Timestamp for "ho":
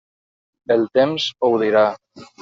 1.47-1.51